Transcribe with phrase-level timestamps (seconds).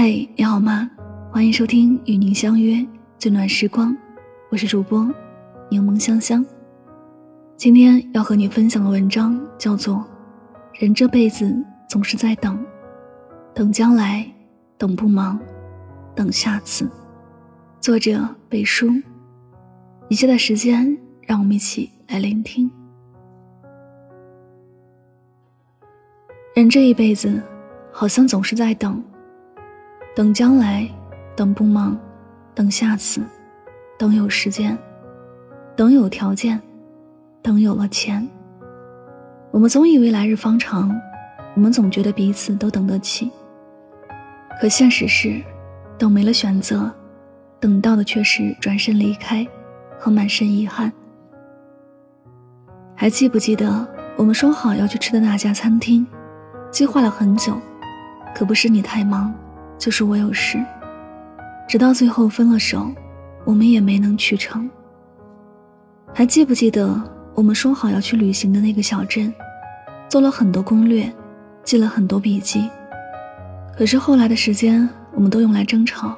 [0.00, 0.88] 嘿，你好吗？
[1.32, 2.86] 欢迎收听与您相约
[3.18, 3.92] 最暖时光，
[4.48, 5.12] 我是主播
[5.68, 6.46] 柠檬香香。
[7.56, 9.96] 今天要和你分享的文章叫做
[10.80, 11.52] 《人这辈子
[11.90, 12.64] 总是在等，
[13.52, 14.24] 等将来，
[14.78, 15.36] 等不忙，
[16.14, 16.84] 等下次》。
[17.80, 18.86] 作者北叔。
[20.08, 22.70] 以下的时间，让我们一起来聆听。
[26.54, 27.42] 人这一辈子，
[27.90, 29.02] 好像总是在等。
[30.18, 30.84] 等将来，
[31.36, 31.96] 等不忙，
[32.52, 33.22] 等下次，
[33.96, 34.76] 等有时间，
[35.76, 36.60] 等有条件，
[37.40, 38.28] 等有了钱。
[39.52, 40.92] 我们总以为来日方长，
[41.54, 43.30] 我们总觉得彼此都等得起。
[44.60, 45.40] 可现实是，
[45.96, 46.92] 等没了选择，
[47.60, 49.46] 等到的却是转身离开
[50.00, 50.92] 和满身遗憾。
[52.96, 56.04] 还记不记得我们说好要去吃的那家餐厅？
[56.72, 57.56] 计划了很久，
[58.34, 59.32] 可不是你太忙。
[59.78, 60.58] 就是我有事，
[61.68, 62.90] 直到最后分了手，
[63.44, 64.68] 我们也没能去成。
[66.12, 67.00] 还记不记得
[67.34, 69.32] 我们说好要去旅行的那个小镇？
[70.08, 71.12] 做了很多攻略，
[71.62, 72.68] 记了很多笔记，
[73.76, 76.16] 可是后来的时间我们都用来争吵，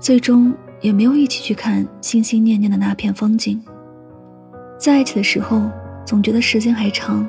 [0.00, 3.62] 最终也没有一起去看心心念念的那片风景。
[4.78, 5.70] 在一起的时候，
[6.04, 7.28] 总觉得时间还长，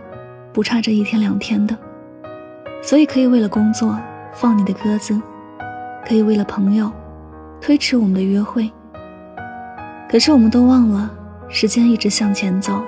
[0.51, 1.77] 不差这一天两天的，
[2.81, 3.99] 所以可以为了工作
[4.33, 5.21] 放你的鸽子。
[6.05, 6.91] 可以为了朋友
[7.61, 8.69] 推迟我们的约会，
[10.09, 11.09] 可是我们都忘了，
[11.47, 12.83] 时间一直向前走，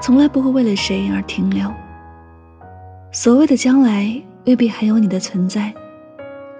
[0.00, 1.70] 从来不会为了谁而停留。
[3.12, 4.10] 所谓的将来
[4.46, 5.72] 未必还有你的存在，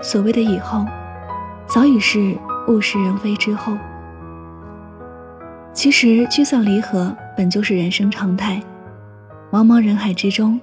[0.00, 0.84] 所谓的以后，
[1.66, 2.36] 早已是
[2.68, 3.76] 物是人非之后。
[5.72, 8.60] 其实聚散离合本就是人生常态，
[9.50, 10.60] 茫茫人海之中，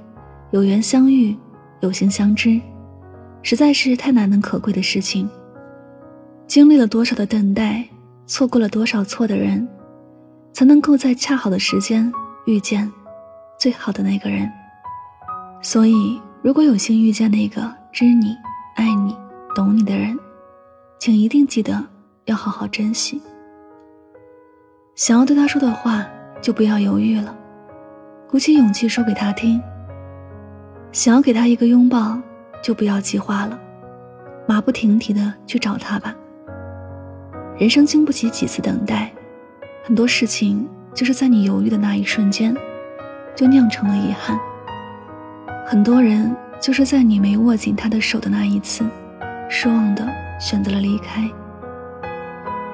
[0.51, 1.35] 有缘相遇，
[1.79, 2.59] 有幸相知。
[3.47, 5.25] 实在是太难能可贵的事情。
[6.47, 7.81] 经历了多少的等待，
[8.25, 9.65] 错过了多少错的人，
[10.51, 12.11] 才能够在恰好的时间
[12.45, 12.91] 遇见
[13.57, 14.51] 最好的那个人。
[15.61, 18.35] 所以，如果有幸遇见那个知你、
[18.75, 19.15] 爱你、
[19.55, 20.19] 懂你的人，
[20.99, 21.81] 请一定记得
[22.25, 23.21] 要好好珍惜。
[24.93, 26.05] 想要对他说的话，
[26.41, 27.33] 就不要犹豫了，
[28.29, 29.61] 鼓起勇气说给他听。
[30.91, 32.21] 想要给他一个拥抱。
[32.67, 33.57] 就不要计划了，
[34.45, 36.13] 马不停蹄的去找他吧。
[37.57, 39.09] 人生经不起几次等待，
[39.85, 42.53] 很多事情就是在你犹豫的那一瞬间，
[43.33, 44.37] 就酿成了遗憾。
[45.65, 48.83] 很多人就是在你没握紧他的手的那一次，
[49.47, 50.05] 失望的
[50.37, 51.23] 选择了离开。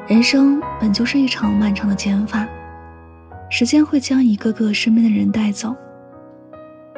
[0.08, 2.48] 人生本就是一场漫长的减法，
[3.48, 5.76] 时间会将一个个身边的人带走，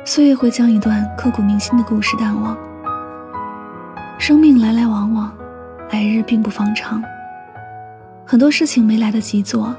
[0.06, 2.58] 岁月会将一段刻骨铭心的故事淡忘。
[4.18, 5.32] 生命来来往往，
[5.92, 7.04] 来日并不方长。
[8.26, 9.76] 很多事情没来得及做，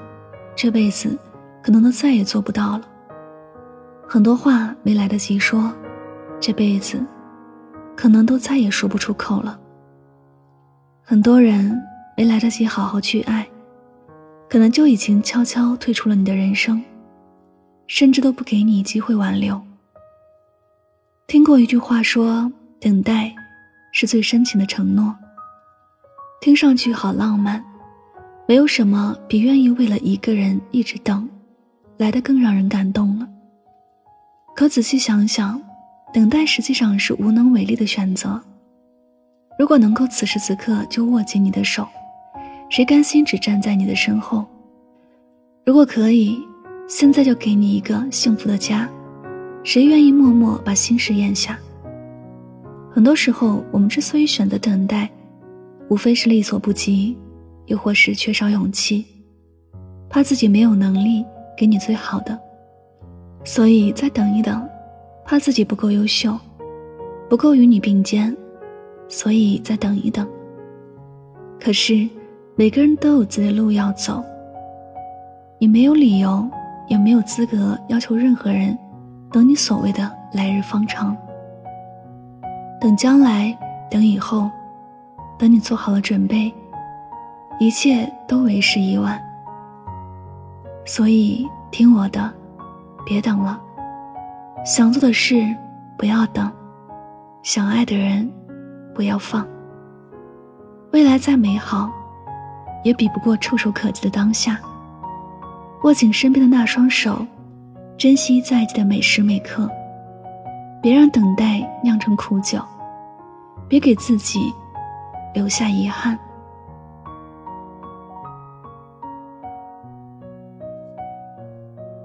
[0.55, 1.19] 这辈子
[1.63, 2.83] 可能都再也做不到了。
[4.07, 5.73] 很多话没来得及说，
[6.39, 7.05] 这辈子
[7.97, 9.59] 可能都再也说不出口了。
[11.03, 11.77] 很多人
[12.17, 13.47] 没来得及好好去爱，
[14.49, 16.81] 可能就已经悄悄退出了你的人生，
[17.89, 19.61] 甚至都不给你机会挽留。
[21.27, 23.35] 听过一句话说：“等待。”
[23.99, 25.17] 是最深情的承诺，
[26.43, 27.65] 听上去好浪漫。
[28.47, 31.27] 没有什么比愿意为了一个人一直等，
[31.97, 33.27] 来的更让人感动了。
[34.55, 35.59] 可仔细想想，
[36.13, 38.39] 等待实际上是无能为力的选择。
[39.59, 41.89] 如果能够此时此刻就握紧你的手，
[42.69, 44.45] 谁甘心只站在你的身后？
[45.65, 46.39] 如果可以，
[46.87, 48.87] 现在就给你一个幸福的家，
[49.65, 51.59] 谁愿意默默把心事咽下？
[52.97, 55.07] 很多时候，我们之所以选择等待，
[55.91, 57.15] 无非是力所不及，
[57.67, 59.05] 又或是缺少勇气，
[60.09, 61.23] 怕自己没有能力
[61.55, 62.41] 给你最好的，
[63.45, 64.63] 所以再等一等；
[65.27, 66.35] 怕自己不够优秀，
[67.29, 68.35] 不够与你并肩，
[69.11, 70.27] 所以再等一等。
[71.61, 72.09] 可是，
[72.55, 74.25] 每个人都有自己的路要走，
[75.59, 76.49] 你没有理由，
[76.89, 78.75] 也没有资格要求任何人
[79.31, 81.15] 等你所谓的来日方长。
[82.81, 83.57] 等将来，
[83.91, 84.51] 等以后，
[85.39, 86.53] 等你做好了准备，
[87.59, 89.21] 一切都为时已晚。
[90.85, 92.33] 所以听我的，
[93.05, 93.61] 别等了。
[94.65, 95.47] 想做的事
[95.97, 96.51] 不要等，
[97.43, 98.31] 想爱的人
[98.95, 99.47] 不要放。
[100.93, 101.91] 未来再美好，
[102.85, 104.59] 也比不过触手可及的当下。
[105.83, 107.27] 握紧身边的那双手，
[107.97, 109.71] 珍惜在一起的每时每刻。
[110.87, 112.61] 别让等待酿成苦酒，
[113.67, 114.55] 别给自己
[115.35, 116.17] 留下遗憾。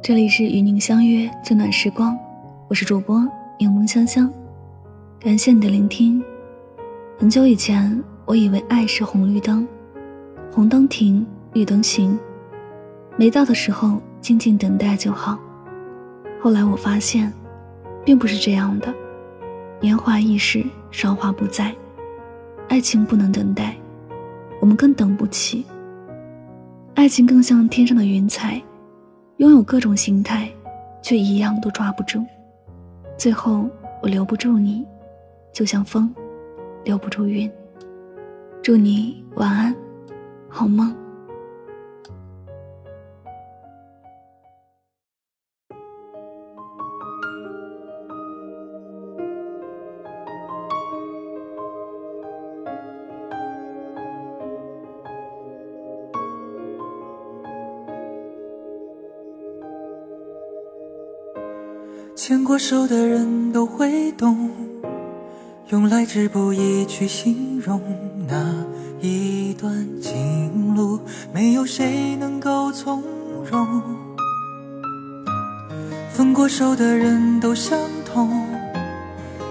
[0.02, 2.18] 这里是与您相约最暖时光，
[2.70, 3.20] 我是主播
[3.60, 4.28] 柠檬香香，
[5.20, 6.20] 感谢你的聆听。
[7.20, 9.68] 很久以前，我以为爱是红绿灯，
[10.52, 11.24] 红灯停，
[11.54, 12.18] 绿灯行，
[13.16, 15.38] 没到的时候静静等待就好。
[16.42, 17.32] 后来我发现，
[18.06, 18.94] 并不是这样的。
[19.80, 21.76] 年华易逝，韶华不再，
[22.68, 23.76] 爱情不能等待，
[24.60, 25.66] 我们更等不起。
[26.94, 28.62] 爱情更像天上的云彩。
[29.38, 30.48] 拥有各种形态，
[31.02, 32.24] 却一样都抓不住。
[33.18, 33.68] 最后，
[34.00, 34.86] 我留不住你，
[35.52, 36.14] 就像风，
[36.84, 37.52] 留不住云。
[38.62, 39.76] 祝你晚安，
[40.48, 40.96] 好梦。
[62.24, 64.52] 牵过手的人都会懂，
[65.70, 67.82] 用来之不易去形容
[68.28, 68.64] 那
[69.02, 71.00] 一段情路，
[71.34, 73.04] 没有谁能够从
[73.50, 73.82] 容。
[76.12, 77.76] 分过手的人都相
[78.06, 78.46] 同，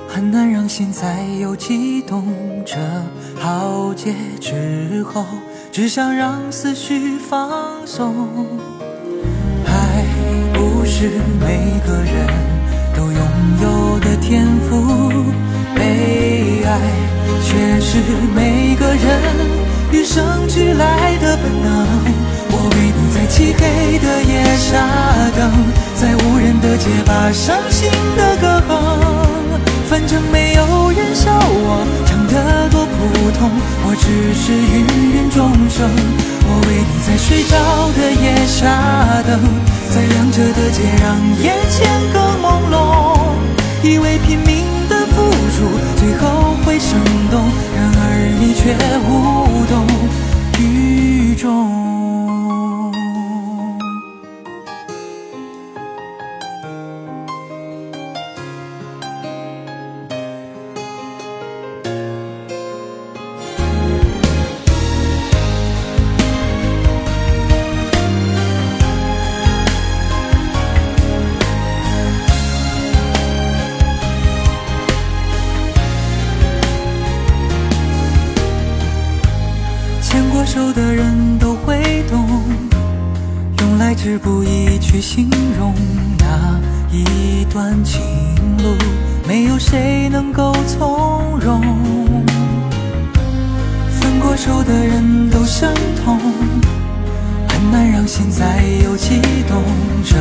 [0.06, 2.24] 很难让心再有悸动。
[2.64, 2.76] 这
[3.34, 5.24] 浩劫之后，
[5.72, 8.14] 只想让思绪放松。
[9.66, 10.04] 爱
[10.54, 12.59] 不是每个人。
[12.96, 13.20] 都拥
[13.62, 14.70] 有的天赋，
[15.74, 16.78] 被爱
[17.42, 17.98] 却是
[18.34, 19.00] 每个人
[19.92, 21.86] 与生俱来的本能。
[22.52, 24.70] 我为你在漆黑的夜下
[25.36, 25.50] 等，
[25.94, 28.70] 在无人的街把伤心的歌哼。
[29.88, 33.50] 反正没有人笑我唱得多普通，
[33.84, 35.90] 我只是芸芸众生。
[36.46, 37.58] 我为你在睡着
[37.98, 39.34] 的夜下等，
[39.90, 41.78] 在亮着的街让眼前
[42.12, 42.74] 更朦胧。
[43.82, 46.98] 以为拼命的付出最后会生
[47.30, 48.04] 动，然而
[48.38, 48.76] 你却
[49.08, 49.49] 无
[80.60, 82.44] 手的人都会懂，
[83.60, 85.74] 用来之不易去形容
[86.18, 86.60] 那
[86.92, 87.98] 一段情
[88.58, 88.76] 路，
[89.26, 91.62] 没有谁能够从容。
[93.88, 95.72] 分过手的人都相
[96.04, 96.18] 同，
[97.48, 99.18] 很难让心再有悸
[99.48, 99.62] 动。
[100.04, 100.18] 这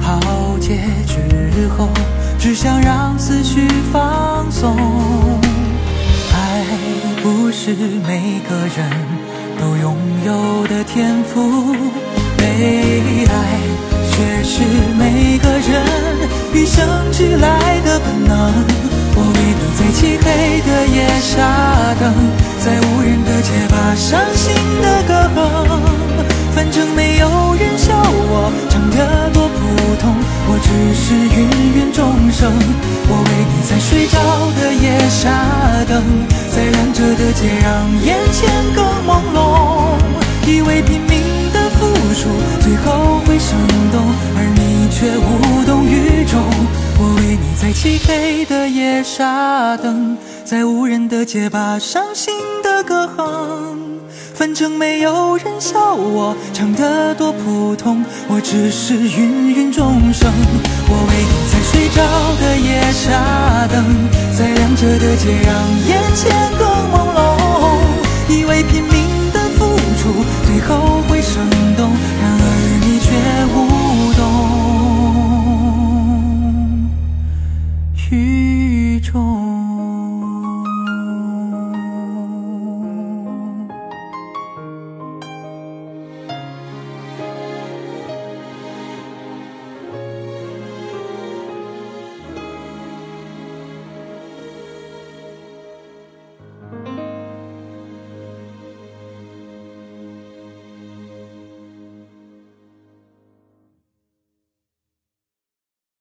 [0.00, 0.18] 浩
[0.58, 1.90] 劫之后，
[2.38, 4.78] 只想让思绪放松。
[6.32, 6.64] 爱
[7.22, 7.74] 不是
[8.06, 9.23] 每个人。
[9.64, 9.96] 都拥
[10.26, 11.74] 有的天赋，
[12.36, 12.44] 被
[13.24, 13.32] 爱
[14.12, 14.60] 却是
[14.98, 15.82] 每个人
[16.52, 18.52] 与生俱来的本能。
[19.16, 21.40] 我为你在漆黑的夜下
[21.98, 22.12] 等，
[22.60, 25.40] 在无人的街把伤心的歌哼。
[26.54, 27.26] 反正没有
[27.58, 30.14] 人笑我唱得多普通，
[30.46, 31.48] 我只是芸
[31.80, 32.52] 芸众生。
[33.08, 34.20] 我为你在睡着
[34.60, 35.32] 的夜下
[35.88, 36.04] 等，
[37.16, 39.98] 的街让眼前更朦胧。
[40.46, 42.28] 以为拼命的付出
[42.60, 43.56] 最后会生
[43.90, 44.04] 动，
[44.36, 46.38] 而你却无动于衷。
[46.98, 53.78] 我为你在漆黑的夜傻等，在无人的街把伤心的歌哼。
[54.34, 60.30] 反正没有人笑我唱得多普通，我只是芸芸众生。
[60.88, 61.24] 我为
[61.84, 62.02] 一盏
[62.40, 63.84] 的夜沙灯，
[64.32, 65.52] 在亮着的街让
[65.86, 67.18] 眼前更朦胧。
[68.26, 72.42] 以为拼命的付出最后会生动，然而
[72.80, 73.12] 你却
[73.52, 73.73] 无